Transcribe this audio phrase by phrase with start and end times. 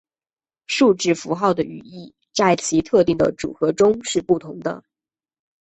[0.65, 4.83] 数字符号的语义在其特定的组合中是不同的。